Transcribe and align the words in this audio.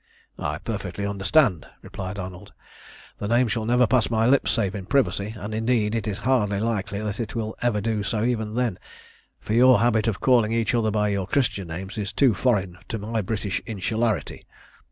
"I 0.39 0.57
perfectly 0.57 1.05
understand," 1.05 1.63
replied 1.83 2.17
Arnold. 2.17 2.53
"The 3.19 3.27
name 3.27 3.47
shall 3.47 3.65
never 3.65 3.85
pass 3.85 4.09
my 4.09 4.25
lips 4.25 4.49
save 4.51 4.73
in 4.73 4.87
privacy, 4.87 5.35
and 5.37 5.53
indeed 5.53 5.93
it 5.93 6.07
is 6.07 6.17
hardly 6.25 6.59
likely 6.59 6.99
that 7.03 7.19
it 7.19 7.35
will 7.35 7.55
ever 7.61 7.81
do 7.81 8.01
so 8.01 8.23
even 8.23 8.55
then, 8.55 8.79
for 9.39 9.53
your 9.53 9.79
habit 9.79 10.07
of 10.07 10.19
calling 10.19 10.53
each 10.53 10.73
other 10.73 10.89
by 10.89 11.09
your 11.09 11.27
Christian 11.27 11.67
names 11.67 11.99
is 11.99 12.11
too 12.13 12.33
foreign 12.33 12.79
to 12.89 12.97
my 12.97 13.21
British 13.21 13.61
insularity." 13.67 14.47